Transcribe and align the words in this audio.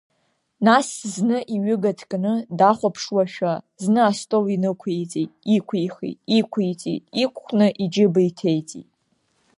Нас 0.65 0.87
зны 1.13 1.37
иҩыга 1.55 1.91
ҭганы 1.97 2.33
дахәаԥшуашәа, 2.57 3.53
зны 3.83 4.01
астол 4.09 4.45
инықәиҵеит, 4.55 5.31
иқәихит, 5.55 6.17
иқәиҵеит, 6.37 7.03
иқәхны 7.23 7.67
иџьыба 7.83 8.21
иҭеиҵеит. 8.29 8.89